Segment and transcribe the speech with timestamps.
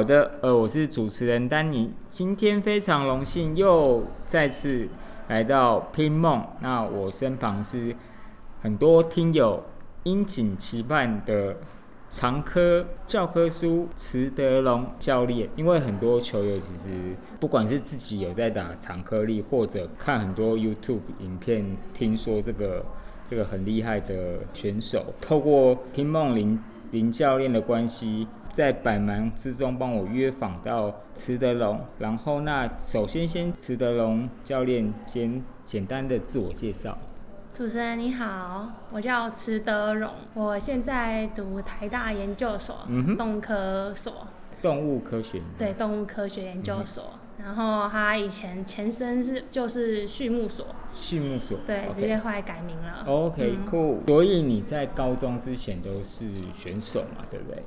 [0.00, 4.88] 好的，呃，我是主持人丹尼，今天非常荣幸又再次
[5.28, 6.42] 来到拼梦。
[6.62, 7.94] 那我身旁是
[8.62, 9.62] 很多听友
[10.04, 11.54] 殷勤期盼的
[12.08, 16.88] 常科教科书池德龙教练，因为很多球友其实
[17.38, 22.82] 不管是自己有在打长颗粒，或者看很多 YouTube 影片，听说这个
[23.28, 26.58] 这个很厉害的选手，透过拼梦林
[26.90, 28.26] 林教练的关系。
[28.52, 36.98] 在百忙之中帮我约访到池德龙，然后那首先先池德龙教练先简单的自我介绍。
[37.54, 44.26] 主持人你好，我叫池德荣，我现在读台大研究所，嗯动科所。
[44.60, 45.40] 动物科学。
[45.56, 47.04] 对，动物科学研究所。
[47.38, 50.66] 然后他以前前身是就是畜牧所。
[50.92, 51.58] 畜牧所。
[51.66, 53.04] 对，直接后来改名了。
[53.06, 53.98] OK，cool。
[54.06, 57.62] 所以你在高中之前都是选手嘛，对不对？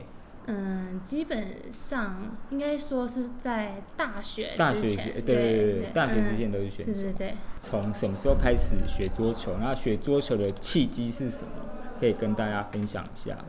[0.45, 4.81] 嗯，基本上应该说是在大学大学
[5.21, 7.01] 对对对对，大学之前都是选手。
[7.01, 7.35] 对对对。
[7.61, 9.55] 从什么时候开始学桌球？
[9.61, 11.51] 那学桌球的契机是什么？
[11.99, 13.45] 可以跟大家分享一下吗？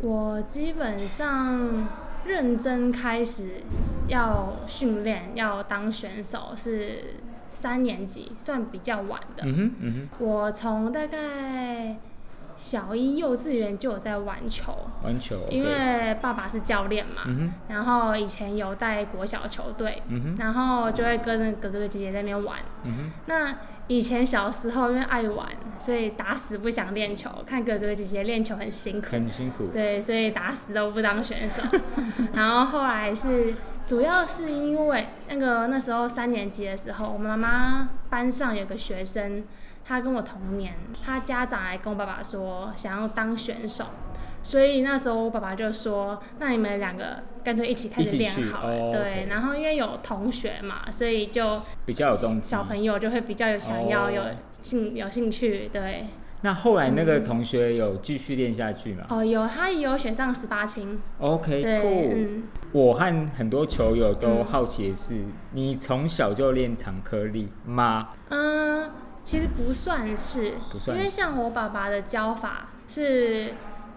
[0.00, 1.88] 我基本上
[2.24, 3.62] 认真开始
[4.08, 7.16] 要训练，要当选手是
[7.50, 9.42] 三年级，算比较晚的。
[9.44, 10.24] 嗯哼嗯哼。
[10.24, 11.98] 我从大概。
[12.56, 17.22] 小一幼稚园就有在玩球，玩球，因为爸爸是教练嘛，
[17.68, 20.02] 然后以前有带国小球队，
[20.38, 22.58] 然后就会跟着哥哥姐姐在那边玩。
[23.26, 23.54] 那
[23.88, 31.60] 以前小时候因为爱玩，所以打死不想练球，看哥哥姐姐练球很辛苦，很辛苦，对，所以打死都不当选手。
[32.32, 33.54] 然后后来是
[33.86, 39.42] 主要是因为那个那时候三年级的时候，我妈妈班上有个学生。
[39.84, 43.84] 他跟我同年，他家长来跟我爸爸说想要当选手，
[44.42, 54.22] 所以那时候我爸爸就说：“那你们两个干脆一起开始练好了。”对，然后因为有同学嘛，所以就比较有动机，小朋友就会比较有想要有
[54.62, 55.68] 兴有兴趣。
[55.72, 56.06] 对。
[56.40, 59.04] 那后来那个同学有继续练下去吗？
[59.08, 61.00] 哦，有，他也有选上十八青。
[61.18, 62.42] OK，cool。
[62.70, 65.22] 我和很多球友都好奇的是，
[65.52, 68.08] 你从小就练长颗粒吗？
[68.28, 68.90] 嗯。
[69.24, 70.52] 其实不算是，
[70.88, 73.54] 因为像我爸爸的教法是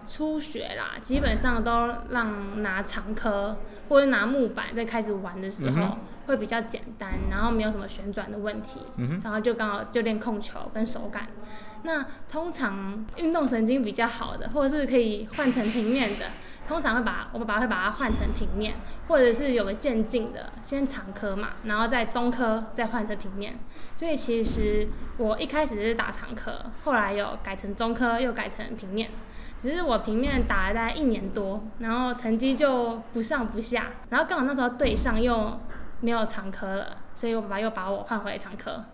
[0.08, 3.58] 初学啦，基本上都让拿长颗
[3.90, 8.80] 或者拿木板在开始玩的时候会比较简单，然后没有什么旋转的问题，
[9.22, 11.28] 然后就刚好就练控球跟手感。
[11.82, 16.24] 那通常运动神经比较好的，或者是可以换成平面的。
[16.68, 18.74] 通常会把我爸爸会把它换成平面，
[19.08, 23.58] 或者是有个渐进的，先长科嘛，然后再中科，再换成平面。
[23.96, 24.86] 所以其实
[25.16, 29.10] 我一开始是打长科，后来有改成中科，又改成平面。
[29.58, 35.58] 只是我平面打了大概一年多，然后成绩就不上不下，然后刚好那时候对上又
[36.00, 38.84] 没有长科了，所以我爸爸又把我换回长科。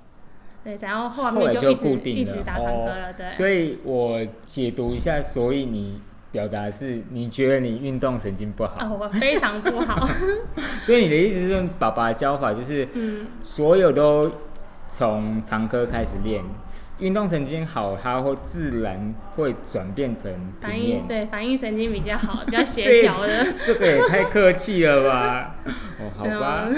[0.62, 3.12] 对，然后后面就一直一直打长科了。
[3.12, 6.00] 对，所以我解读一下，所以你。
[6.34, 10.04] 表达是你觉得你运动神经不好，我非常不好。
[10.82, 14.28] 所以你的意思是，爸爸的教法就是，嗯，所有都
[14.88, 16.42] 从长科开始练，
[16.98, 20.24] 运动神经好，它会自然会转变成
[20.60, 23.46] 反应，对，反应神经比较好， 比较协调的。
[23.64, 25.54] 这个也太客气了吧？
[26.00, 26.68] 哦，好吧。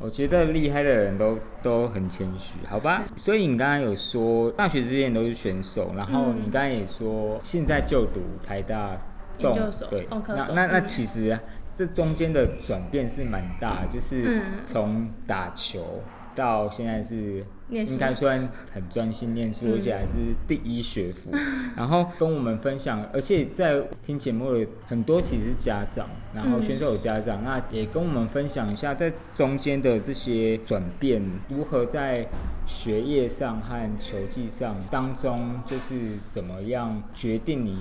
[0.00, 3.02] 我觉得厉害的人都都很谦虚，好吧？
[3.16, 8.96] 所以你刚刚有说大学之前都是选手，然后你刚刚也说现在就读台大
[9.40, 9.52] 动，
[9.90, 11.36] 对，那那那其实
[11.74, 16.00] 这中间的转变是蛮大，就是从打球
[16.38, 17.44] 到现在是。
[17.70, 20.16] 应该算很专心念书，而且还是
[20.46, 21.30] 第一学府。
[21.76, 32.26] 然后跟我们分享，而且在听节目的很多其实是家长，然后选手有家长，那也跟我们分享一下在中间的这些转变，如何在
[32.64, 37.76] 学业上和球技上当中，就是怎么样决定你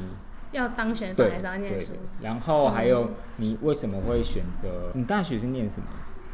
[0.51, 1.93] 要当选手还是要念书？
[2.21, 4.91] 然后还有你为什么会选择？
[4.93, 5.87] 你大学是念什么？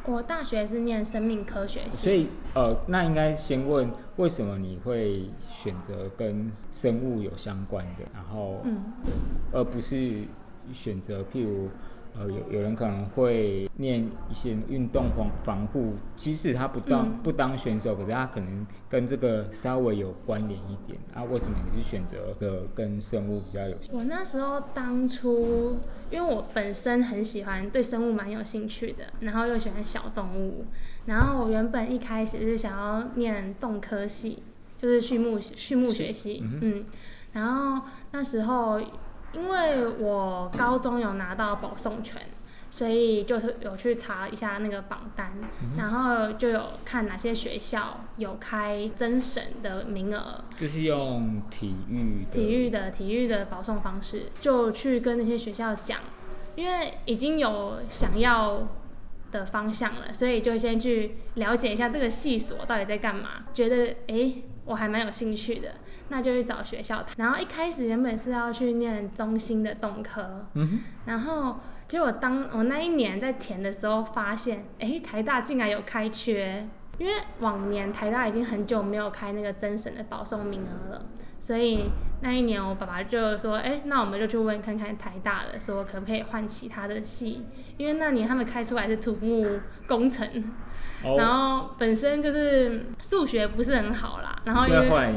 [0.05, 8.83] 我大学是念生命科学系，所以呃，那应该先问为什么你会选择跟生物有相关的，然后，嗯，
[9.51, 10.23] 而不是
[10.71, 11.69] 选择譬如。
[12.15, 14.00] 呃，有有人可能会念
[14.30, 20.98] 一些运动防防护，即使他不当不当选手，可是他可能跟这个稍微有关联一点。
[21.13, 23.75] 啊，为什么你是选择的跟生物比较有？
[23.92, 25.77] 我那时候当初，
[26.12, 30.65] 因为我本身很喜欢对生物蛮有兴趣的，然后又喜欢小动物，
[31.07, 34.44] 然后我原本一开始是想要念动科系，
[34.80, 36.86] 就是畜牧畜牧学系，嗯，
[37.31, 38.80] 然后那时候。
[39.33, 42.21] 因为我高中有拿到保送权，
[42.69, 45.33] 所以就是有去查一下那个榜单，
[45.77, 56.00] 然后就有看哪些学校有开增审的名额，就是用体育体育的体育的保送方式，就去跟那些学校讲，
[56.56, 58.68] 因为已经有想要
[59.31, 64.33] 的方向了，所以就先去了解一下这个系所到底在干嘛，觉得哎
[64.65, 65.69] 我还蛮有兴趣的。
[66.10, 71.57] 那就去找学校谈，然后一开始原本是要去念中心的动科，嗯然后
[71.88, 76.68] 结果当我那一年在填的时候，发现，哎，台大竟然有开缺，
[77.00, 81.06] 因为往年台大已经很久没有开那个增审的保送名额了，
[81.39, 81.89] 所以
[82.21, 87.45] 那一年我爸爸就说，哎，那我们就去问看看台大的，说可不可以换其他的系，
[87.77, 90.27] 因为那年他们开出来是土木工程，
[91.03, 95.13] 然后本身就是数学不是很好啦，然后因为。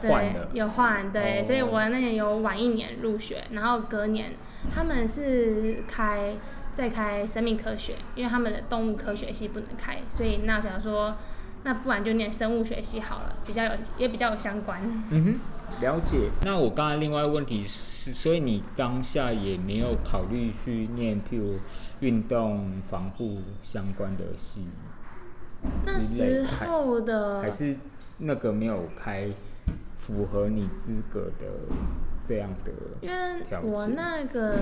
[0.00, 4.30] 对，有换对，所以我那年有晚一年入学，然后隔年
[4.72, 6.36] 他们是开
[6.72, 11.16] 再开生命科学，因为他们的动物科学系不能开，所以那想说，
[11.64, 14.80] 那不然就念生物学系好了，比较有也比较有相关。
[15.10, 16.30] 嗯哼，了解。
[16.44, 21.58] 那我刚才另外问题是，所以你当下也没有考虑去念譬如
[21.98, 24.64] 运动防护相关的系？
[25.84, 27.76] 那时候的还是
[28.18, 29.28] 那个没有开。
[30.00, 31.46] 符合你资格的
[32.26, 32.72] 这样的，
[33.02, 34.54] 因为我那个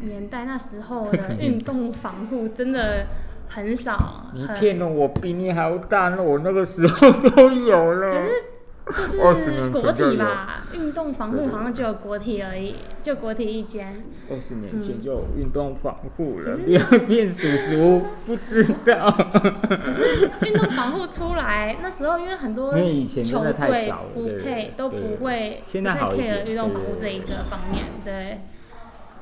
[0.00, 3.04] 年代那时候的 运动防护真的
[3.48, 4.30] 很少。
[4.32, 8.14] 你骗了我，比你还要大，那我那个时候都有了。
[8.84, 13.86] 就是国体吧，运动防护好像只有国体而已，就国体一间。
[14.30, 19.10] 二十年前就有运动防护了，不要变叔叔不知道。
[19.10, 23.52] 可是运动防护出来那时候，因为很多球队
[24.14, 28.40] 不配都不会，现在好 care 运动防护这一个方面，对。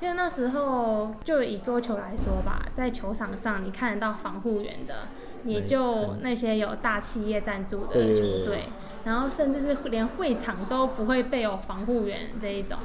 [0.01, 5.09] 因为那时候就以桌球来说吧，在球场上你看得到防护员的，
[5.45, 8.61] 也就那些有大企业赞助的球队。
[9.05, 12.79] 然后甚至是连会场都不会备有防护员这一种，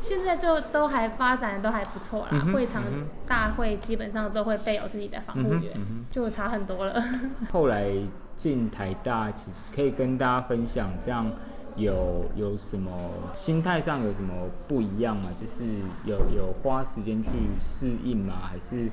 [0.00, 2.46] 现在就都还发展的都还不错啦。
[2.52, 2.82] 会场
[3.26, 5.72] 大会基本上都会备有自己的防护员，
[6.10, 7.02] 就差很多了。
[7.52, 7.90] 后来
[8.36, 11.30] 进台大，其实可以跟大家分享，这样
[11.74, 12.92] 有有什么
[13.34, 14.32] 心态上有什么
[14.68, 15.30] 不一样吗？
[15.40, 15.64] 就是
[16.04, 18.34] 有有花时间去适应吗？
[18.44, 18.88] 还是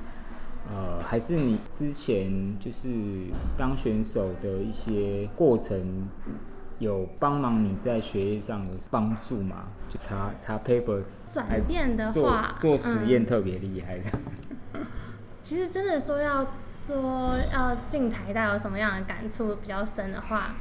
[0.66, 2.88] 呃，还是你之前就是
[3.56, 6.08] 当选手的一些过程？
[6.84, 9.64] 有帮忙你在学业上有帮助吗？
[9.88, 14.04] 就查查 paper 转变的话，做实验特别厉害的。
[15.42, 16.46] 其实真的说要
[16.82, 20.54] 做要进台大有什么样的感触比较深的话，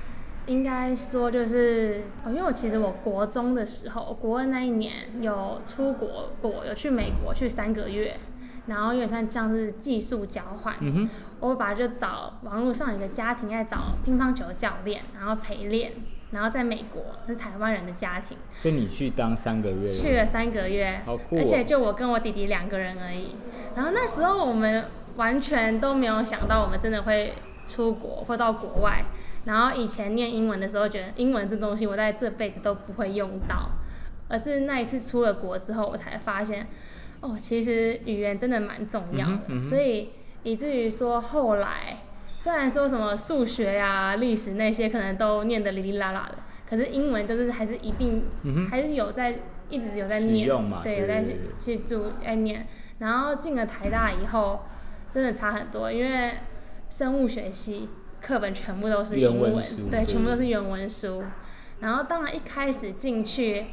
[0.47, 8.17] 应该说就是哦，因为我其实我国中的时候，国二那一年有出国过，有去美国去三个月。
[8.65, 10.73] 然后有点像像是技术交换，
[11.49, 15.91] 我爸就找网络上一个家庭在找乒乓球教练，然后陪练，
[16.31, 23.35] 然后在美国是台湾人的家庭，所以你去当三个月，去了三个月，好酷，而且就我跟我弟弟两个人而已。
[23.75, 24.85] 然后那时候我们
[25.17, 27.33] 完全都没有想到我们真的会
[27.67, 29.03] 出国或到国外。
[29.43, 33.69] 然后以前念英文的时候，觉得英文这东西我在这辈子都不会用到，
[34.29, 36.67] 而是那一次出了国之后，我才发现。
[37.19, 40.09] 哦，其实语言真的蛮重要的，所以
[40.43, 41.99] 以至于说后来，
[42.39, 46.37] 虽然说什么数学呀、历史那些可能都念得哩哩啦啦的，
[46.69, 48.23] 可是英文就是还是一定，
[48.69, 50.47] 还是有在一直有在念，
[50.83, 51.23] 对，有在
[51.63, 52.67] 去注在念。
[52.99, 54.61] 然后进了台大以后，
[55.11, 56.33] 真的差很多，因为
[56.89, 57.89] 生物学系
[58.21, 59.53] 课本全部都是英文，
[59.89, 61.23] 对，全部都是原文书。
[61.79, 63.65] 然后当然一开始进去。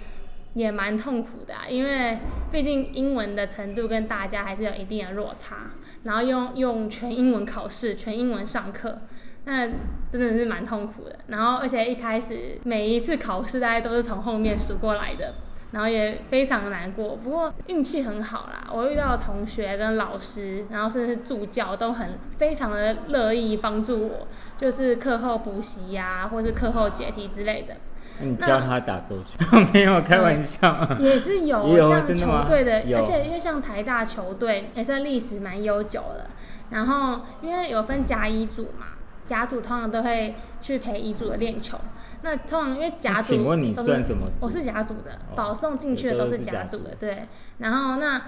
[0.54, 2.18] 也蛮痛苦的，因为
[2.50, 5.70] 毕竟英文的程度跟大家还是有一定的落差，
[6.02, 8.98] 然后用用全英文考试、全英文上课，
[9.44, 9.68] 那
[10.10, 11.18] 真的是蛮痛苦的。
[11.26, 15.34] 然后而且一开始每一次考试大家都是从后面数过来的，
[15.72, 17.16] 然后也非常的难过。
[17.16, 27.74] 不过运气很好啦，我遇到同学跟老师，然后甚至是助教都很非常的乐意帮助我，就是课后补习呀，或是课后解题之类的。
[28.22, 29.38] 你教他打周旋？
[29.72, 36.26] 没有开玩笑，也是有 像球队的，而且因为像台大球队也算历史蛮悠久的。
[36.70, 38.88] 然后因为有分甲乙组嘛，
[39.26, 41.78] 甲组通常都会去陪乙组的练球。
[42.22, 44.26] 那通常因为甲组，请问你算什么？
[44.40, 47.26] 我是甲组的，保送进去的都是甲组的，对。
[47.58, 48.18] 然后那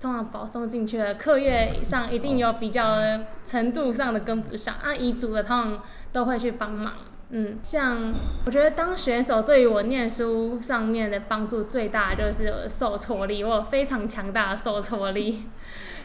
[0.00, 2.96] 通常保送进去的课业上一定有比较
[3.46, 5.82] 程度上的跟不上，那乙组的通常
[6.12, 6.94] 都会去帮忙。
[7.30, 8.12] 嗯，像
[8.44, 15.44] 我觉得当选手对于我念书上面的帮助最大，就是受挫力，我有非常强大的受挫力。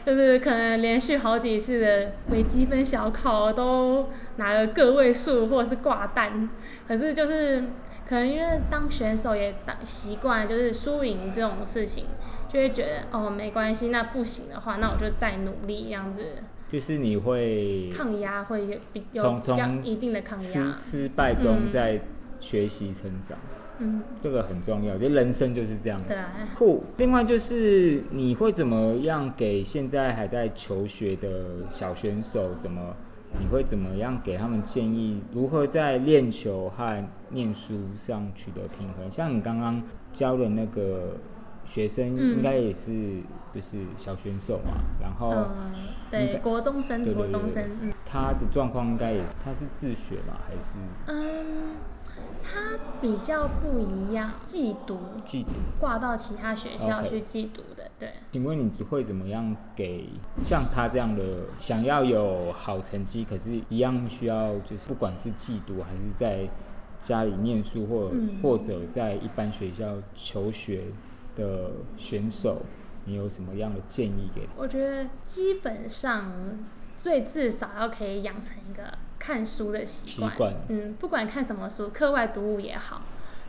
[0.08, 6.48] 就是可能连续好几次的微积分小考都拿了个位数或者是挂单，
[6.88, 7.60] 可是就是
[8.08, 12.06] 可能因为当选手也当习惯就是输赢这种事情，
[12.50, 16.22] 就会觉得哦没关系，那不行的话，那我就再努力这样子。
[16.72, 22.00] 就是你会抗压会有比有比较一定的抗压，失失败中在
[22.40, 23.36] 学习成长。
[23.80, 26.12] 嗯，这个很重要，就人生就是这样子。
[26.56, 26.82] 酷。
[26.96, 32.96] 另外就是你会怎么样给现在还在求学的小选手，怎么
[33.38, 39.08] 你会怎么样给他们建议，如何在练球和念书上取得平衡？
[39.08, 39.80] 像你刚刚
[40.12, 41.16] 教的那个
[41.64, 43.20] 学生，应该也是
[43.54, 45.46] 就是小选手嘛，然后
[46.10, 47.62] 对国中生，国中生，
[48.04, 50.60] 他的状况应该也他是自学嘛，还是
[51.06, 51.76] 嗯。
[52.50, 58.14] 他比较不一样，寄读，寄读，挂到其他学校去寄读的，对。
[58.32, 60.08] 请问你只会怎么样给
[60.44, 66.48] 像他这样的想要有好成绩，可是一样需要就是不管是寄读还是在
[67.00, 68.10] 家里念书，或
[68.42, 70.84] 或者在一般学校求学
[71.36, 72.62] 的选手，
[73.04, 74.48] 你有什么样的建议给？
[74.56, 76.32] 我觉得基本上
[76.96, 78.98] 最至少要可以养成一个。
[79.18, 83.02] 看书的习惯，嗯，不管看什么书，课外读物也好，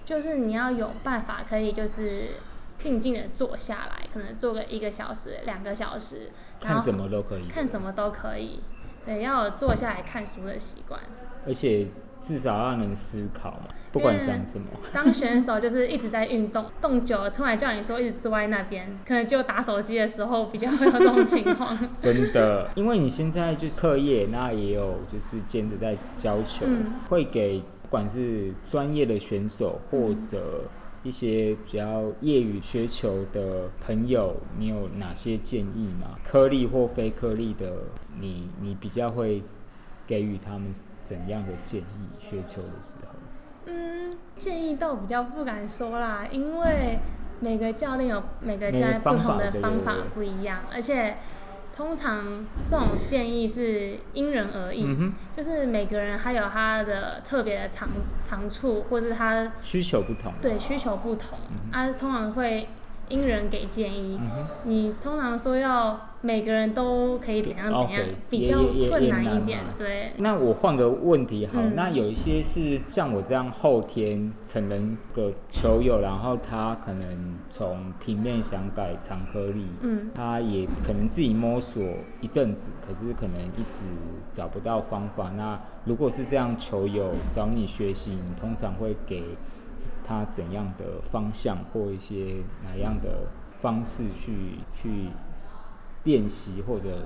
[0.06, 2.30] 就是你要有办法可以就是
[2.78, 8.62] 静静的坐下来，可能坐个一个小时、两个小时，看什么都可以，看什么都可以，
[9.06, 11.00] 对，要有坐下来看书的习惯，
[11.46, 11.88] 而且。
[12.26, 14.68] 至少要能思考嘛，不管想什么。
[14.94, 21.78] 当选手就是一直在运动，动久了突然叫你说一直坐在那边，可能就打手机的时候比较会有这种情况。
[21.96, 26.66] 真的，因为你现在就是课业，那也有就是兼着在教球，
[27.10, 30.64] 会给不管是专业的选手或者
[31.04, 36.20] 一些比较业余学球的朋友，你有哪些建议吗？
[36.24, 37.72] 颗粒或非颗粒的，
[38.20, 39.42] 你你比较会。
[40.08, 40.74] 给予他们
[41.10, 41.84] 怎样的建议？
[42.20, 43.16] 学球的时候，
[43.66, 47.00] 嗯，建议倒比较不敢说啦，因为
[47.40, 51.18] 每个教练有每个教练不同的方法不一样，而且
[51.76, 54.86] 通常这种建议是因人而异，
[55.36, 57.90] 就是每个人还有他的特别的长
[58.24, 61.40] 长处，或是他需求不同，对需求不同，
[61.72, 62.68] 啊，通常会。
[63.10, 64.20] 因人给建议，
[64.64, 69.60] 你通常说要每个人都可以怎样怎样，比较困难一点。
[69.78, 70.12] 对。
[70.18, 81.84] 那我换个问题好，那有一些是像我这样后天成人的球友，然后他可能从平面想改长颗粒，嗯，他也可能自己摸索
[82.22, 83.86] 一阵子，可是可能一直
[84.32, 85.32] 找不到方法。
[85.36, 89.24] 那如果是这样球友找你学习，你通常会给？
[90.10, 93.28] 他怎样的方向或一些哪样的
[93.62, 95.10] 方式去去
[96.06, 97.06] 练习，或者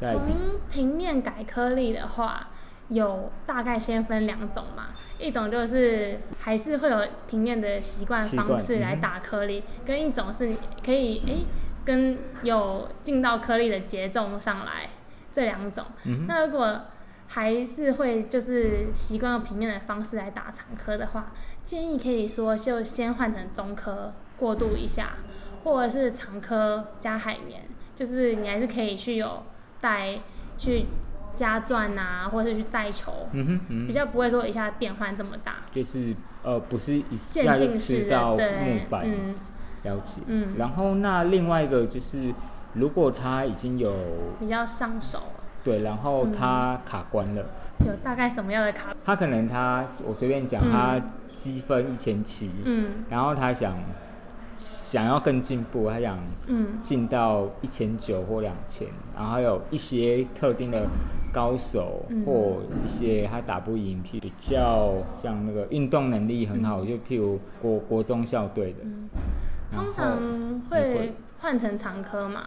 [0.00, 0.20] 从
[0.68, 2.48] 平面改颗粒的话，
[2.88, 4.88] 有大概先分两种嘛，
[5.20, 11.46] 一种就是还是会有平面的习惯方式来打颗粒，跟一种是可以诶
[11.84, 14.90] 跟有进到颗粒的节奏上来，
[15.32, 15.84] 这两种。
[16.26, 16.80] 那如果
[17.28, 21.26] 还是会就是习惯用平面的方式来打长颗的话。
[21.66, 25.16] 建议可以说就先换成中科过渡一下，
[25.64, 27.62] 或者是长科加海绵，
[27.96, 29.42] 就是你还是可以去有
[29.80, 30.20] 带
[30.56, 30.86] 去
[31.34, 35.56] 加钻啊，或者是去带球，嗯哼，比较不会说一下变换这么大。
[35.72, 39.04] 就是呃，不是一下就吃到木板，
[39.82, 40.22] 了解。
[40.26, 42.32] 嗯，然后那另外一个就是，
[42.74, 43.92] 如果他已经有
[44.38, 45.20] 比较上手，
[45.66, 47.44] 对，然后他卡关了，
[47.84, 48.94] 有大概什么样的卡？
[49.04, 50.98] 他可能他我随便讲他。
[51.36, 53.76] 积分一千七，嗯，然后他想
[54.56, 56.18] 想要更进步，他想
[56.80, 60.86] 进到一千九或两千，然后有一些特定的
[61.34, 68.78] 高手或一些他打不赢，比较像那个运动能力很好，就譬如国国中校队的，
[69.76, 70.18] 通常
[70.70, 72.46] 会换成常科嘛，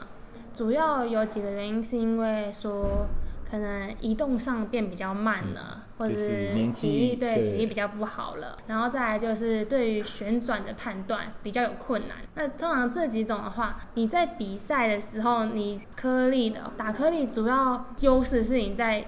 [0.59, 3.07] 主要有几个原因，是因为说。
[3.51, 12.17] 可能移动上变比较慢了，或者是体力对体力比较不好了，然后再来就是对于旋转的判断比较有困难。
[12.35, 19.03] 那通常这几种的话，你在比赛的时候，你颗粒的打颗粒主要优势是你在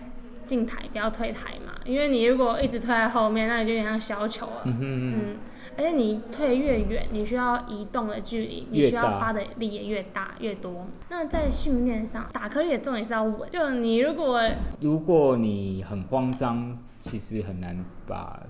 [0.48, 4.61] 进台不要退台嘛，因为你如果一直退在后面，那你就有点像小球了。
[4.65, 5.38] 嗯。
[5.77, 10.85] 而且你退越远，你需要移动的距离，你需要发的力也越大越多。
[11.09, 14.41] 那在训练上打颗粒的重点是要稳，就你如果
[14.81, 18.41] 如果你很慌张，其实很难把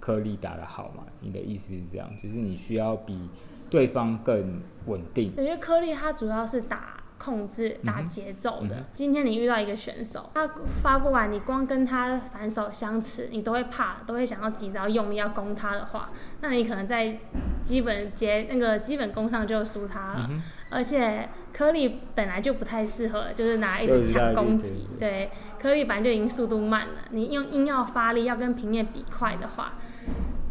[0.00, 1.04] 颗粒打得好嘛。
[1.20, 3.28] 你的意思是这样，就是你需要比
[3.68, 5.34] 对方更稳定。
[5.36, 7.03] 因为颗粒它主要是打。
[7.24, 8.84] 控制打节奏的。
[8.92, 10.46] 今天你遇到一个选手，他
[10.82, 16.10] 发过来，你光跟他反手相持，你都会怕，都会想要急着要用力要攻他的话，
[16.42, 17.16] 那你可能在
[17.62, 20.30] 基本节那个基本功上就输他了。
[20.68, 24.86] 而且颗粒本来就不太适合，就是拿一直抢攻击。
[24.98, 29.74] 对，颗粒本来就已经速度慢了，你用硬要发力要跟平面比快的话，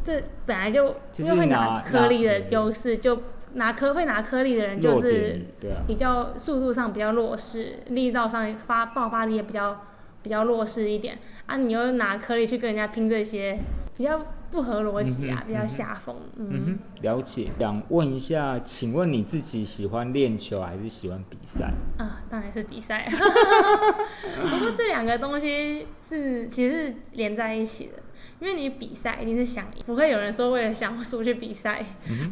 [0.03, 3.21] 这本来就因为会拿颗粒的优势就。
[3.53, 5.41] 拿颗会拿颗粒的人就是
[5.87, 9.81] 比较速度上比较弱势，力道上发爆发力也比较
[10.21, 11.57] 比较弱势一点啊！
[11.57, 13.59] 你又拿颗粒去跟人家拼这些，
[13.97, 16.15] 比较不合逻辑啊，比较下风。
[16.37, 17.49] 嗯，了解。
[17.59, 21.71] 想问一下，请问你自己喜欢练球还是喜欢比赛？
[21.97, 23.07] 啊，当然是比赛。
[23.11, 28.02] 不过这两个东西是其实是连在一起的。
[28.39, 31.83] 因为你比赛一定是想赢，不会有人说为了想输去比赛。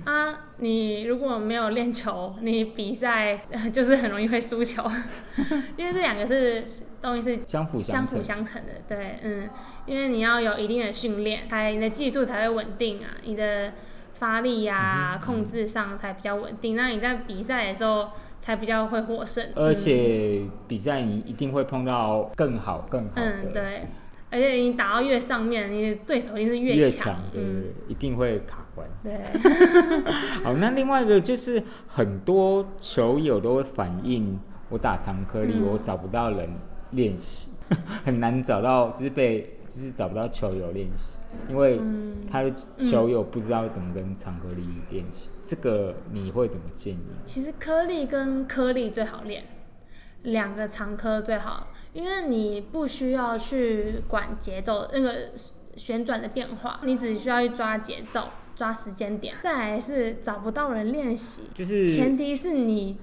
[0.04, 4.84] 啊，你如果没有练球，你比赛 就是很容易会输球。
[5.78, 6.64] 因为这两个是
[7.02, 9.50] 东西是相辅相辅相成的，对，嗯，
[9.86, 13.74] 因为你要有一定的训练，才你的技术才会稳定啊，你的
[14.14, 16.76] 发力呀、控制上才比较稳定。
[16.76, 18.10] 那你在比赛的时候
[18.40, 19.44] 才比较会获胜。
[19.56, 23.22] 而且比赛你一定会碰到更好、更好的。
[23.22, 23.88] 嗯，对。
[24.32, 28.88] 而且你打到越上面，你对手一定是越强，嗯，一定会卡关。
[29.04, 29.14] 对。
[30.42, 36.50] 好，那另外一个就是很多球友都会反映，我打长颗粒，我找不到人
[36.92, 37.52] 练习，
[38.06, 41.18] 很难找到，就是被，就是找不到球友练习，
[41.50, 41.78] 因为
[42.32, 45.30] 他的球友不知道怎么跟长颗粒练习。
[45.44, 47.00] 这个你会怎么建议？
[47.26, 49.44] 其实颗粒跟颗粒最好练。
[50.24, 55.32] 两个长颗最好，因为你不需要去管节奏那个
[55.76, 59.36] 旋转的变化，你只需要去抓节奏、抓时间点。
[59.42, 62.98] 再来是找不到人练习，就是前提是你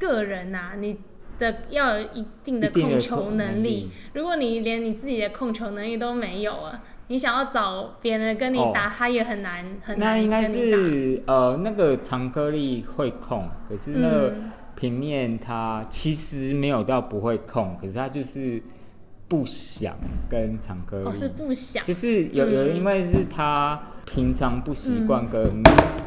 [0.00, 0.98] 个人呐，你
[1.38, 3.88] 的要有一定的控球能力。
[4.14, 10.16] 如果你连你自己的控球能力都没有啊，你想要找别人跟你打，他也很难很难。
[10.16, 14.34] 那应该是呃，那个长颗粒会控，可是那个。
[14.76, 18.62] 平面它其实没有到不会控，可是它就是
[19.28, 19.94] 不想
[20.28, 21.08] 跟长颗粒。
[21.08, 21.84] 哦，是不想。
[21.84, 25.62] 就是有有人因为是他平常不习惯跟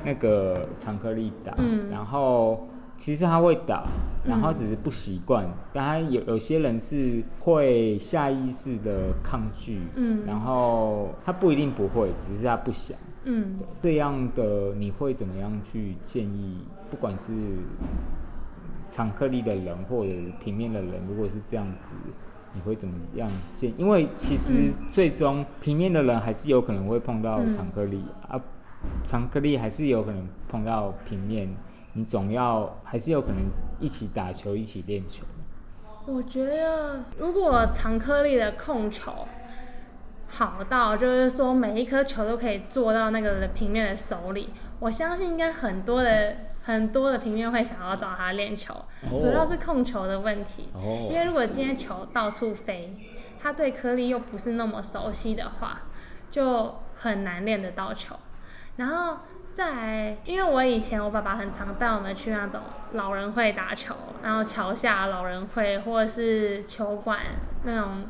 [0.05, 1.55] 那个长颗粒打，
[1.89, 3.85] 然后其实他会打，
[4.25, 5.45] 然后只是不习惯。
[5.73, 12.97] 但他有有些人是会下意识的抗拒，嗯，然后他不一定不会，只是他不想。
[13.23, 16.59] 嗯，这样的你会怎么样去建议？
[16.89, 17.33] 不管是
[18.89, 20.11] 长颗粒的人或者
[20.43, 21.93] 平面的人，如果是这样子，
[22.53, 23.71] 你会怎么样建？
[23.77, 28.39] 因为其实最终平面的人还是有可能会碰到长颗粒啊，
[29.05, 31.47] 长颗粒还是有可能碰到平面，
[31.93, 33.37] 你总要还是有可能
[33.79, 35.23] 一起打球，一起练球。
[36.05, 39.11] 我觉得如果长颗粒的控球
[40.27, 46.35] 好到，就是说每一颗球都可以做到那个平面的手里，我相信应该很多的。
[46.67, 48.75] 很多的平面会想要找他练球，
[49.21, 50.69] 主要是控球的问题。
[51.09, 52.93] 因为如果今天球到处飞，
[53.41, 55.83] 他对颗粒又不是那么熟悉的话，
[56.29, 58.17] 就很难练得到球。
[58.75, 59.19] 然后
[59.53, 62.59] 再，因为我以前我爸爸很常带我们去那种
[62.91, 67.19] 老人会打球，然后桥下老人会或者是球馆
[67.63, 68.07] 那种，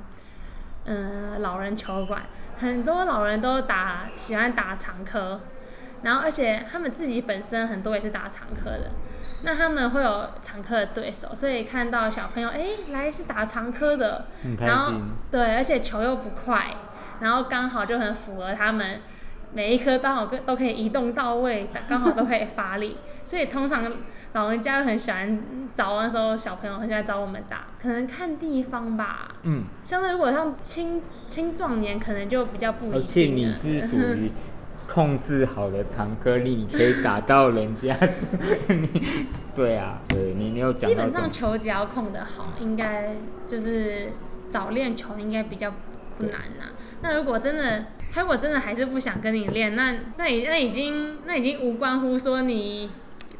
[0.85, 2.23] 嗯，老人球馆，
[2.57, 5.39] 很多老人都打喜欢打长颗。
[6.03, 8.91] 然后，而且他们自己本身很多也是打长科的，
[9.43, 14.25] 那他们会有长科的对手，所以看到小朋友哎来是打长科的，
[14.59, 14.93] 然后
[15.31, 16.75] 对，而且球又不快，
[17.19, 19.01] 然后刚好就很符合他们
[19.53, 23.91] 每一颗刚好跟都可以移动到位，刚好都可以发力，所以通常
[24.33, 25.39] 老人家很喜欢
[25.73, 34.31] 找那时候小朋友很喜欢找我们打，可能看地方吧，嗯，相对如果像青青壮年可能就比较不一定，而且你是属于。
[34.87, 37.95] 控制好的长颗粒，你可以打到人家。
[38.69, 38.89] 你
[39.53, 40.89] 对啊，对你你有讲。
[40.89, 44.13] 基本上球只要控得好，应该就是
[44.49, 45.71] 早练球应该比较
[46.17, 46.65] 不难呐。
[47.01, 52.89] 那如果真的，如果真的还是不想跟你练，那那已那已经那已经无关乎说你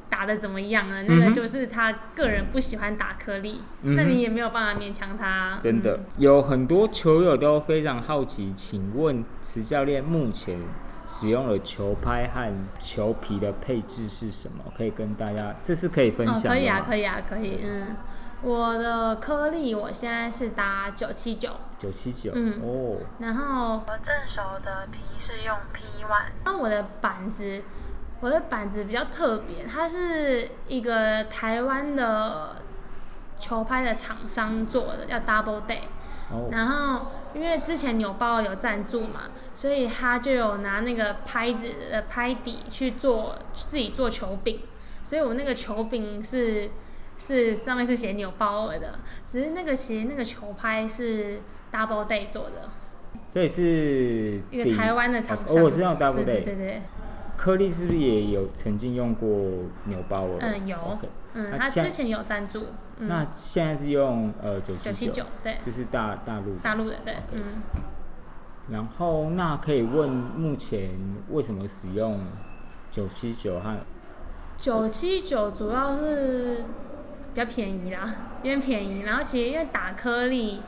[0.10, 1.04] 打的怎么样了。
[1.04, 5.60] 那个就是他个人不喜欢打颗粒，那你也没有办法勉强他。
[5.62, 10.60] 真的有很多球友都非常好奇，请问池教练目前。
[11.08, 14.63] 使用了球拍和球皮的配置是什么？
[14.78, 16.50] 可以跟大家，这是可以分享的。
[16.50, 17.62] 可以啊，可以啊，可以。
[17.63, 17.96] 嗯，
[18.41, 21.50] 我的颗粒我现在是打九七九。
[21.80, 22.32] 九七九。
[22.36, 22.98] 嗯哦。
[23.20, 26.32] 然后我正手的皮是用 P one。
[26.43, 27.62] 那我的板子，
[28.20, 32.58] 我的板子比较特别，它是一个台湾的
[33.39, 35.84] 球拍的厂商做的，叫 Double Day。
[36.52, 44.62] 然后因为之前纽包有赞助嘛，所以他就有拿那个拍子的拍底去做自己做球柄，
[45.04, 46.71] 所以我那个球柄是
[47.15, 51.39] 是上面是写纽包尔的，只是那个其实那个球拍是
[51.71, 52.71] Double Day 做的。
[53.30, 56.82] 所以是一个台湾的厂商，我知道 Double Day，对对对。
[57.38, 59.30] 颗粒是不是也有曾经用过
[59.86, 60.38] 纽包尔？
[60.39, 60.78] 嗯，有。
[61.36, 62.65] 嗯，他之前有赞助。
[63.00, 67.16] 那现在是用呃九七九，对，就是大大陆大陆的对。
[67.34, 67.62] 嗯。
[68.70, 70.92] 然后那可以问，目前
[71.30, 72.20] 为什么使用
[72.92, 73.78] 九七九和
[74.58, 76.64] 九七九主要是
[77.34, 80.62] 比较便宜啦，因为便宜，然后其实因为打颗粒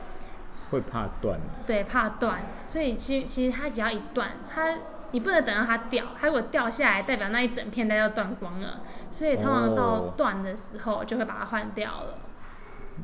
[0.70, 4.74] 会怕断，对，怕断，所以其实其实它只要一断，它。
[5.12, 12.18] 你不能等到它掉，它如果掉下来，代表那一整片带要断光了，所以通常到断的时候就会把它换掉了。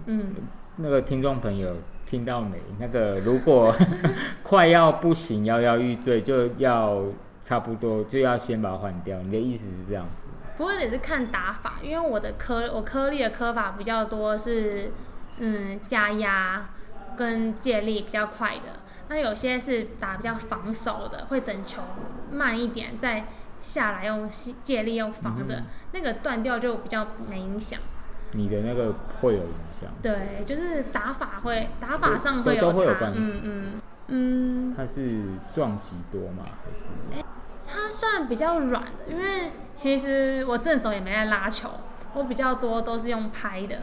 [0.07, 0.35] 嗯，
[0.77, 2.59] 那个听众朋友听到没？
[2.79, 3.75] 那个如果
[4.43, 7.03] 快要不行、摇摇欲坠，就要
[7.43, 9.19] 差不多就要先把它换掉。
[9.23, 10.29] 你的意思是这样子？
[10.57, 14.91] 不过也是看打法，因为我的颗我颗粒的颗法比较多，是
[15.39, 16.69] 嗯加压
[17.17, 18.81] 跟借力比较快的。
[19.09, 21.81] 那有些是打比较防守的，会等球
[22.33, 23.27] 慢一点再
[23.61, 24.29] 下来用
[24.63, 27.79] 借力用防的，那个断掉就比较没影响。
[28.33, 29.89] 你的那个会有影响？
[30.03, 33.13] 对，就是打法会打法上会有差。
[33.15, 33.73] 嗯嗯
[34.09, 34.75] 嗯。
[34.77, 35.23] 它是
[35.55, 36.45] 撞击多吗？
[36.65, 37.25] 还是？
[37.69, 41.71] 它算比较软的，因为其实我正手也没在拉球，
[42.13, 43.83] 我比较多都是用拍的。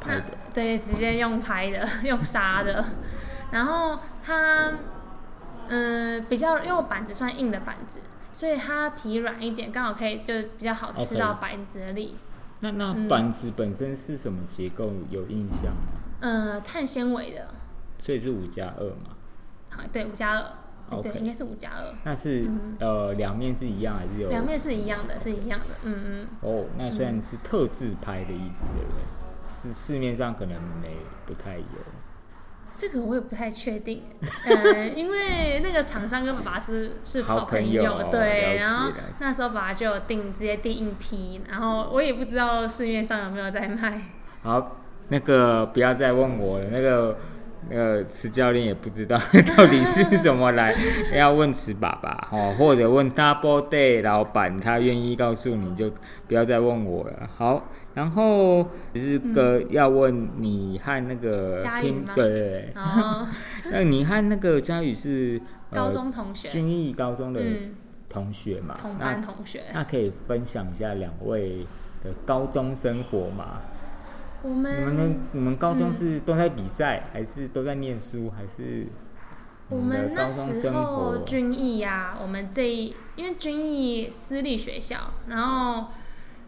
[0.00, 0.24] 拍的。
[0.52, 2.84] 对，直接用拍的， 用杀的，
[3.52, 3.96] 然后。
[4.26, 4.72] 它，
[5.68, 8.00] 嗯，比较，因为我板子算硬的板子，
[8.32, 12.16] 所以它皮软一点，刚好可以就比较好吃到板子的力。
[12.58, 14.90] 那那板子本身是什么结构？
[15.10, 15.92] 有印象吗？
[16.20, 17.46] 嗯，碳纤维的。
[18.00, 19.14] 所以是五加二嘛？
[19.70, 20.44] 好，对，五加二。
[21.02, 21.94] 对，应该是五加二。
[22.02, 22.48] 那是
[22.80, 24.28] 呃，两面是一样还是有？
[24.28, 25.66] 两面是一样的，是一样的。
[25.84, 26.26] 嗯嗯。
[26.40, 29.02] 哦，那虽然是特制拍的意思，对不对？
[29.48, 31.64] 市市面上可能没不太有。
[32.76, 34.02] 这个我也不太确定，
[34.44, 44.02] 嗯， 因为那个厂商跟爸爸是是好朋友，对，然后那时候爸爸就有订直接订一批，然后我也不知道市面上有没有在卖。
[44.42, 44.76] 好，
[45.08, 47.16] 那个不要再问我了，那个。
[47.68, 49.18] 那个池教练也不知道
[49.56, 50.74] 到底是怎么来，
[51.14, 55.90] 要问池爸爸哦，或者问 Double Day 老板，他愿意告诉你就
[56.28, 57.28] 不要再问我了。
[57.36, 62.72] 好，然后只是个要问你和那个拼对，
[63.70, 65.40] 那你和那个佳宇是
[65.72, 67.40] 高中同学，军艺高中的
[68.08, 68.74] 同学嘛？
[68.78, 71.66] 同班同学，那可以分享一下两位
[72.04, 73.28] 的高中生活
[74.48, 74.70] 吗？
[74.78, 78.86] 你们的你们高中是都在比赛，还是都在念书，还是？
[79.68, 85.88] 我们那时候军艺呀，我们这一因为军艺私立学校，然后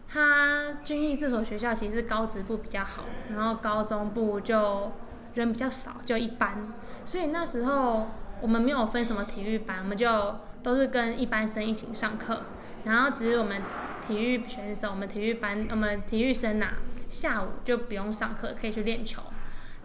[0.07, 3.03] 他军艺这所学校其实高职部比较好，
[3.35, 4.93] 然后高中部就
[5.33, 6.71] 人比较少，就一般，
[7.03, 8.07] 所以那时候
[8.39, 12.43] 我们没有分什么体育班，我们就都是跟一般生一起上课，
[12.85, 13.61] 然后只是我们
[14.07, 16.67] 体育选手，我们体育班，我们体育生呐。
[17.09, 19.21] 下午就不用上课，可以去练球。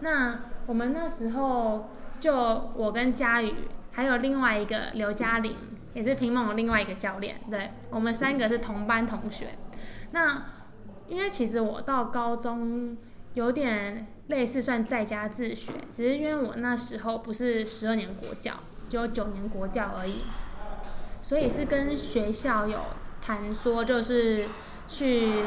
[0.00, 3.54] 那我们那时候就我跟佳宇，
[3.92, 5.56] 还有另外一个刘嘉玲，
[5.94, 7.36] 也是乒乓的另外一个教练。
[7.50, 9.56] 对，我们三个是同班同学。
[10.10, 10.44] 那
[11.08, 12.96] 因为其实我到高中
[13.34, 18.54] 有点类似算在家自学，只是因为我那时候不是十二年国教，
[18.88, 20.22] 只有九年国教而已，
[21.22, 22.78] 所以是跟学校有
[23.20, 24.46] 谈说，就是
[24.94, 25.44] 去。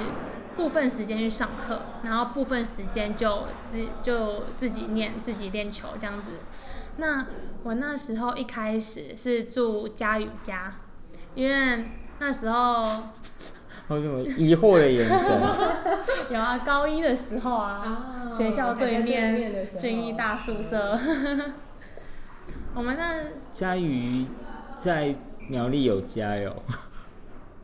[0.57, 6.31] 部分时间去上课，然后部分时间就自就自己练自己练球这样子。
[6.95, 7.27] 那
[7.62, 10.73] 我那时候一开始是住佳宇家，
[11.36, 11.86] 因为
[12.17, 12.89] 那时候
[13.88, 15.41] 我怎么疑惑的眼神？
[16.33, 20.99] 有啊，高一的时候啊，学校对面军医大宿舍。
[22.73, 23.13] 我们那
[23.53, 24.25] 佳宇
[24.75, 25.13] 在
[25.47, 26.63] 苗栗有家哟。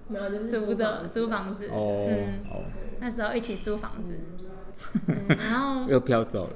[0.08, 1.68] 没有，就是租的租房子。
[1.72, 2.08] 哦，
[2.52, 2.64] 哦。
[3.00, 4.18] 那时候一起租房子，
[5.28, 6.54] 然后 又飘走了。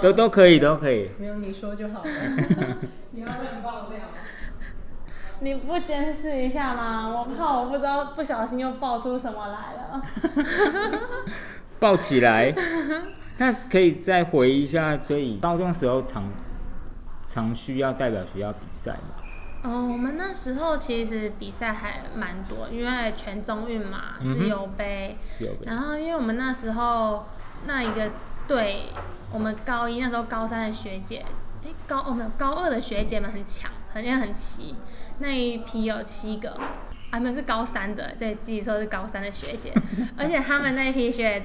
[0.00, 1.10] 都都可以，都可以。
[1.18, 2.10] 没有你说就好了。
[3.12, 3.98] 你要乱爆料。
[5.40, 7.08] 你不监视一下吗？
[7.08, 10.02] 我怕我不知道，不小心又爆出什么来了。
[11.78, 12.54] 爆起来。
[13.38, 16.24] 那可以再回一下，所以高中时候常
[17.22, 19.15] 常需要代表学校比赛吗？
[19.66, 25.18] 哦，我们那时候其实比赛还蛮多，因为全中运嘛，自由杯，
[25.62, 27.26] 然后因为我们那时候
[27.66, 28.10] 那一个
[28.46, 28.84] 队，
[29.32, 31.24] 我们高一那时候高三的学姐，
[31.64, 34.76] 哎高哦没有高二的学姐们很强，很也很齐，
[35.18, 36.56] 那一批有七个，
[37.10, 39.72] 啊没有是高三的，对，自己说是高三的学姐，
[40.16, 41.42] 而且他们那一批学。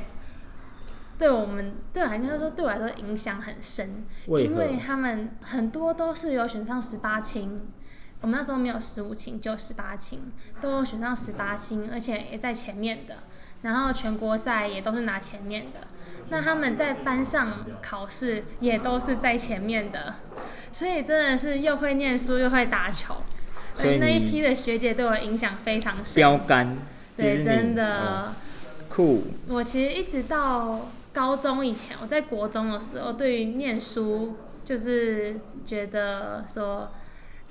[1.17, 7.61] 对我们对我来说，对我来说影响很深，因为他们很多都是有选上十八青，
[8.21, 10.31] 我们那时候没有十五青，就十八青，
[10.61, 13.17] 都选上十八青，而且也在前面的，
[13.63, 15.87] 然后全国赛也都是拿前面的，
[16.29, 20.15] 那他们在班上考试也都是在前面的，
[20.71, 23.17] 所以真的是又会念书又会打球，
[23.73, 26.77] 所以那一批的学姐对我影响非常深，标杆，
[27.17, 28.33] 对，真的
[28.89, 29.23] 酷。
[29.47, 30.79] 我其实一直到。
[31.13, 36.89] 高中以前，我在国中的时候，对于念书就是觉得说，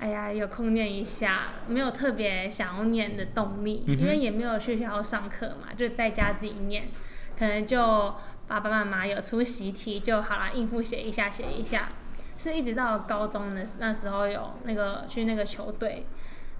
[0.01, 6.89] 哎呀，有空念一下，没有特别想要念的动力，因为也没有去学校上课嘛，就在家自己念，
[7.37, 8.15] 可能就
[8.47, 11.89] 爸爸妈妈有出习题就好了，应付写一下写一下。
[12.35, 16.07] 是一直到高中的那时候有那个去那个球队，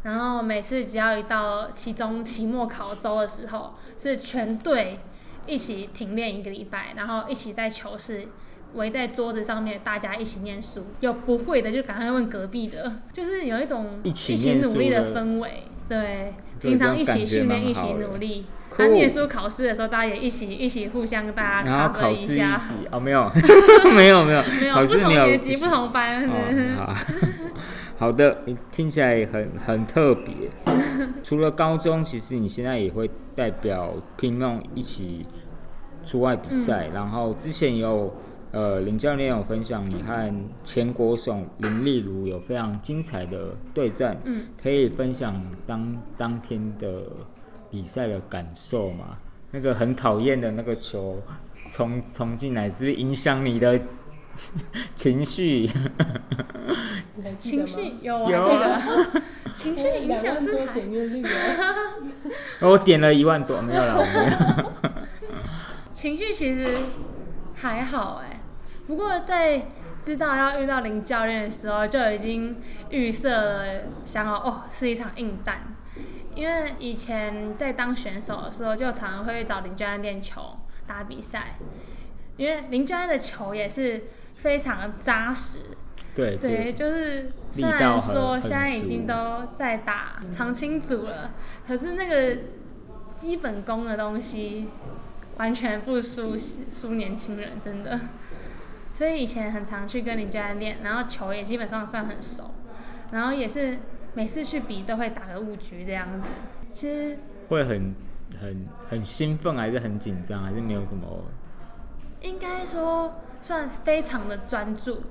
[0.03, 4.99] 然后每次只要一到期中期末考周的时候，是全队。
[5.47, 8.27] 一起停练一个礼拜，然后一起在球室
[8.75, 10.85] 围在桌子上面，大家一起念书。
[10.99, 15.63] 有不会的就赶快问隔壁的， 就是有一种一起努力的氛围。
[15.89, 18.45] 对，平常一起训练，一起努力。
[18.73, 22.59] 他念书考试的时候，大家也一起一起互相大家考一下。
[22.89, 23.29] 哦， 没有，
[23.93, 26.25] 没有，没有，没有，不同年级不同班。
[27.99, 30.33] 好的，你听起来很很特别。
[31.21, 35.25] 除了高中，其实你现在也会代表拼梦一起
[36.05, 36.87] 出外比赛。
[36.93, 38.11] 然后之前有
[38.51, 40.33] 呃林教练有分享，你和
[40.63, 44.19] 前国手林丽如有非常精彩的对战。
[44.25, 47.03] 嗯，可以分享当当天的
[47.69, 49.17] 比赛的感受吗？
[49.51, 51.21] 那个很讨厌的那个球
[51.69, 53.79] 冲冲进来，是不是影响你的？
[54.95, 55.69] 情绪，
[57.37, 58.81] 情绪有啊，有啊，
[59.53, 61.29] 情绪影响是点阅率啊。
[62.61, 65.29] 我点了一万多，没有了，我没有。
[65.91, 66.65] 情绪其实
[67.53, 68.40] 还好哎，
[68.91, 69.67] 不过在
[70.03, 72.57] 知道要遇到林教练的时候，就已经
[72.89, 75.61] 预设了，想好哦是一场硬战。
[76.35, 80.41] 因为以前在当选手的时候，就常常会找林教练练球、
[80.85, 81.55] 打比赛，
[82.35, 84.03] 因为林教练的球也是。
[84.33, 85.59] 非常的扎实，
[86.15, 89.13] 对对，就是虽然说现在已经都
[89.55, 91.29] 在打长青组了，
[91.67, 92.37] 可是那个
[93.15, 94.67] 基本功的东西
[95.37, 96.35] 完全不输
[96.71, 97.99] 输年轻人，真的。
[98.93, 102.51] 所以以前很常去跟林教练，然后球也基本上算很熟，
[103.11, 103.79] 然后也是
[104.13, 106.27] 每次去比都会打个五局这样子。
[106.71, 107.95] 其实会很
[108.39, 111.25] 很很兴奋，还是很紧张，还是没有什么？
[112.21, 113.13] 应该说。
[113.43, 115.01] 算非常的专注，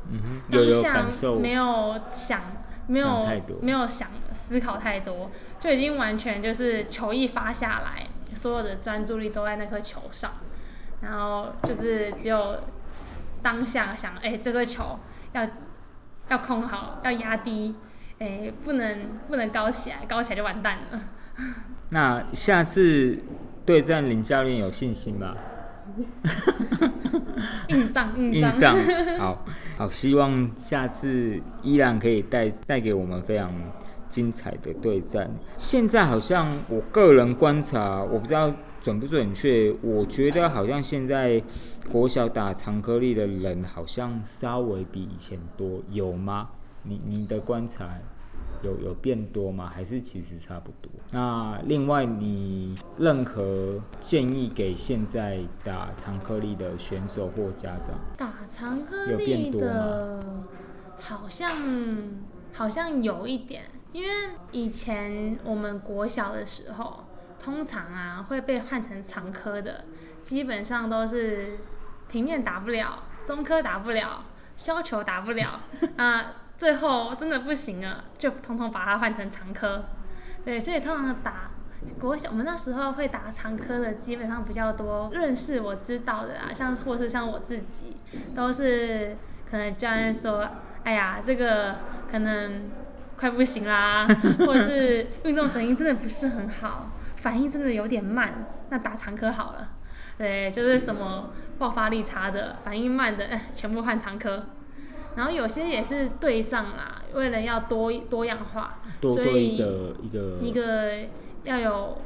[0.49, 1.05] 当下
[1.41, 2.41] 没有想，
[2.87, 3.27] 没有
[3.61, 10.31] 没有想思考太多，就已经完全就是球一发下来，所有的专注力都在那颗球上，
[11.01, 12.61] 然后就是只有
[13.43, 14.99] 当下想，哎，这个球
[15.33, 15.47] 要
[16.29, 17.75] 要控好，要压低，
[18.19, 18.99] 哎，不能
[19.29, 21.01] 不能高起来，高起来就完蛋了。
[21.91, 23.19] 那下次
[23.65, 25.37] 对战林教练有信心吧？
[27.69, 28.77] 硬仗，硬仗，
[29.19, 29.45] 好
[29.77, 33.53] 好，希望下次依然可以带带给我们非常
[34.09, 35.29] 精彩的对战。
[35.57, 41.43] 现在好像我个人观察，我不知道准不准确，我觉得好像现在
[41.91, 46.49] 国小打长颗粒的人好像稍微比以前多，有吗？
[46.83, 47.89] 你你的观察？
[48.63, 49.71] 有有变多吗？
[49.75, 50.91] 还是其实差不多？
[51.13, 57.99] 那另外，你任何建议给现在打长颗粒的选手或家长？
[58.19, 60.23] 打长颗粒的，
[60.99, 61.51] 好像
[62.53, 63.63] 好像有一点，
[63.93, 64.09] 因为
[64.53, 67.05] 以前我们国小的时候，
[67.43, 69.85] 通常啊会被换成长科的，
[70.23, 71.59] 基本上都是
[72.09, 74.25] 平面打不了，中科打不了，
[74.57, 75.61] 削球打不了
[75.97, 76.35] 啊。
[76.59, 79.83] 最后真的不行了，就通通把它换成长科。
[80.45, 81.51] 对，所以通常打
[81.99, 85.09] 国小，我们那时候会打长科的基本上比较多。
[85.11, 87.97] 认识我知道的啊，像或是像我自己，
[88.37, 89.17] 都是
[89.51, 90.47] 可能教练说
[90.85, 91.77] ：“哎呀，这个
[92.11, 92.71] 可能
[93.17, 94.07] 快不行啦，
[94.45, 99.69] 或者是运动神经真的不是很好，反应真的有点慢，那打长科好了。”
[100.19, 104.45] 对，就是什么爆发力差的、反应慢的，哎，全部换长科。
[105.17, 111.09] 然后有些也是对上啦，为了要多多样化，所以一个一个一个
[111.45, 111.99] 要有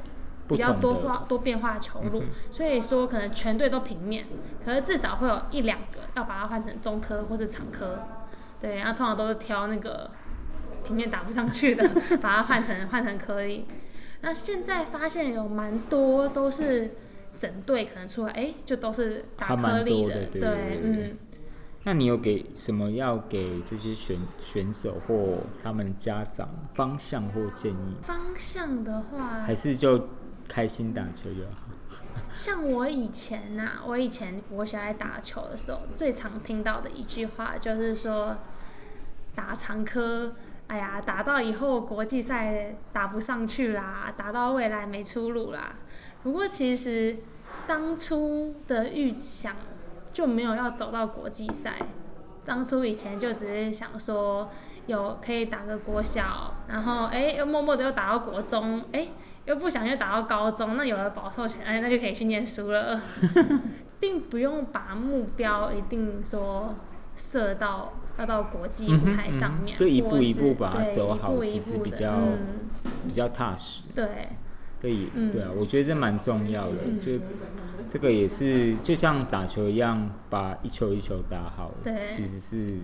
[0.48, 2.22] 比较多化多变化的球路，
[2.53, 4.27] 所以说可能全队都平面，
[4.64, 7.98] 可是至少会有一两个要把它换成中科或是长科，
[8.61, 10.11] 对，然后通常都是挑那个
[10.87, 11.87] 平面打不上去的，
[12.22, 13.66] 把它换成换成颗粒。
[14.25, 16.93] 那现在发现有蛮多都是
[17.37, 21.19] 整队可能出来，哎，就都是打颗粒的，对，嗯。
[21.87, 27.97] 那你有给什么要给这些选选手或他们家长方向或建议？
[28.01, 30.09] 方向的话，还是就
[30.49, 31.69] 开心打球就好。
[32.33, 38.35] 像我以前呐，我以前我小孩打球的时候，最常听到的一句话就是说，
[39.35, 40.33] 打长科。
[40.66, 45.74] 哎呀，打到以后国际赛打不上去啦，打到未来没出路啦。
[46.22, 47.18] 不过其实
[47.66, 49.55] 当初的预想
[50.12, 51.74] 就没有要走到国际赛，
[52.44, 54.48] 当初以前就只是想说
[54.87, 59.09] 有可以打个国小，然后哎又默默的又打到国中，哎
[59.44, 62.98] 又不想又打到高中，那有了保授权，哎那就可以去念书了，
[64.00, 66.74] 并不用把目标一定说
[67.14, 67.92] 设到。
[68.18, 72.12] 要到国际舞台上面，就一步一步把它走好，其实比较
[73.07, 73.83] 比较踏实。
[73.94, 74.07] 对，
[74.81, 76.77] 可以，对啊，我觉得这蛮重要的。
[77.05, 77.18] 就
[77.92, 82.79] 这个也是，就像打球一样，把一球一球打好，对，其实是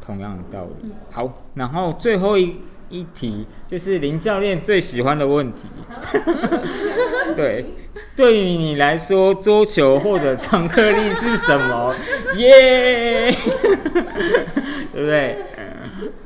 [0.00, 0.92] 同样的道理。
[1.10, 2.56] 好，然后最后一
[2.94, 5.66] 一题就是林教练最喜欢的问题。
[7.34, 7.66] 对，
[8.14, 11.92] 对于你来说，桌球或者长颗粒是什么？
[12.36, 13.32] 耶！
[14.92, 15.38] 对不对？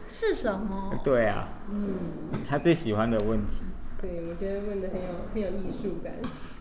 [0.06, 0.92] 是什么？
[1.02, 1.48] 对啊。
[1.70, 1.94] 嗯。
[2.48, 3.62] 他最喜欢的问题。
[4.00, 6.12] 对，我觉得问的很有很有艺术感。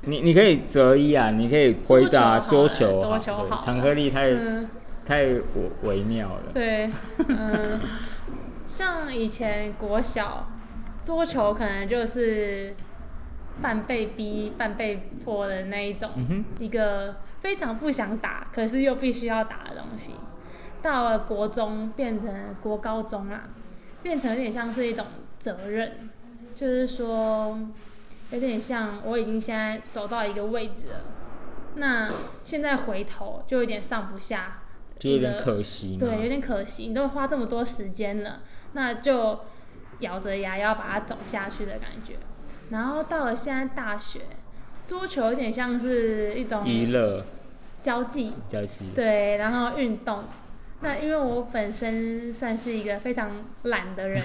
[0.04, 3.02] 你你可以择一啊，你可以回答桌球。
[3.02, 3.63] 桌球好。
[3.65, 4.32] 长颗粒太
[5.06, 5.41] 太微
[5.84, 6.52] 微妙了。
[6.54, 6.89] 对。
[7.28, 7.80] 嗯。
[8.67, 10.47] 像以前国小
[11.03, 12.75] 桌球，可能就是
[13.62, 16.12] 半被逼、半被迫的那一种，
[16.60, 20.15] 一个非常不想打，可是又必须要打的东西。
[20.82, 23.45] 到了国中，变成国高中啦，
[24.03, 25.06] 变成有点像是一种
[25.39, 26.10] 责任，
[26.53, 27.58] 就是说，
[28.32, 31.01] 有点像我已经现在走到一个位置了，
[31.75, 32.08] 那
[32.43, 34.60] 现在回头就有点上不下，
[34.99, 38.41] 就有点可惜，对，有点可惜，你都花这么多时间了，
[38.78, 39.40] 那就
[40.02, 42.13] 咬着牙要把它走下去的感觉。
[42.70, 44.22] 然后到了现在大学，
[44.86, 47.26] 桌球有点像是一种娱乐、
[47.82, 50.26] 交际、交际，对，然后运动。
[50.82, 53.32] 那因为我本身算是一个非常
[53.63, 54.22] 懒的人，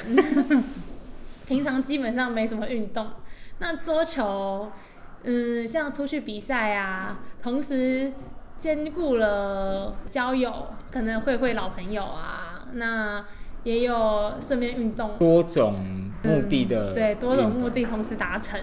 [1.48, 3.06] 平常基本上没什么运动。
[3.58, 4.70] 那桌球，
[5.22, 8.12] 嗯，像出去比赛啊，同时
[8.58, 13.24] 兼顾了交友，可能会会老朋友啊，那
[13.64, 15.74] 也有顺便运动，多种
[16.22, 18.60] 目的的，对，多种目的同时达成。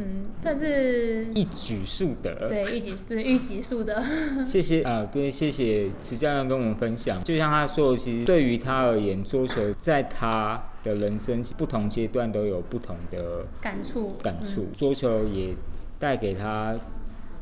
[0.00, 4.00] 嗯，算是一举数得，对，一举是一举数得。
[4.46, 7.20] 谢谢啊，对，谢谢池教练跟我们分享。
[7.24, 14.14] 就像他说，其实对于他而言，桌球在他的人生不同阶段都有不同的感触。
[14.22, 15.52] 感触，桌球也
[15.98, 16.72] 带给他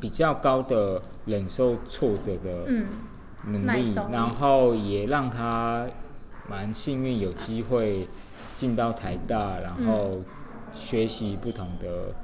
[0.00, 2.72] 比较高的忍受挫折的
[3.44, 5.86] 能力，然后也让他
[6.48, 8.08] 蛮幸运有机会
[8.54, 10.22] 进到台大，然后
[10.72, 12.14] 学习不同的。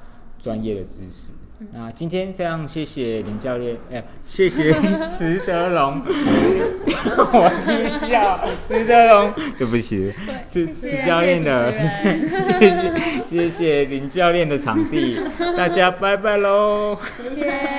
[0.43, 1.31] 专业的知识。
[1.73, 4.73] 那今天非常谢谢林教练，哎，谢谢
[5.07, 10.13] 池德龙， 我一笑，池德龙，对不起，
[10.49, 11.71] 池池教练的，
[12.29, 15.21] 谢谢 谢谢林教练的场地，
[15.57, 17.69] 大家拜拜喽，谢谢。